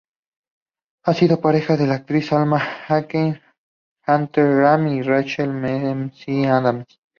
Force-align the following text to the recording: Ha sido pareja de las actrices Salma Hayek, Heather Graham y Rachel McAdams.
Ha 1.03 1.13
sido 1.13 1.39
pareja 1.41 1.77
de 1.77 1.85
las 1.85 1.99
actrices 1.99 2.29
Salma 2.29 2.59
Hayek, 2.87 3.39
Heather 4.07 4.55
Graham 4.55 4.87
y 4.87 5.01
Rachel 5.03 5.51
McAdams. 5.53 6.87